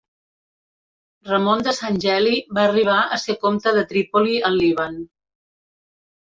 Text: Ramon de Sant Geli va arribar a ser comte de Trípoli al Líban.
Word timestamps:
Ramon 1.29 1.61
de 1.67 1.73
Sant 1.81 1.99
Geli 2.07 2.41
va 2.59 2.65
arribar 2.71 2.97
a 3.03 3.21
ser 3.27 3.37
comte 3.45 3.77
de 3.79 3.87
Trípoli 3.95 4.43
al 4.51 4.61
Líban. 4.65 5.01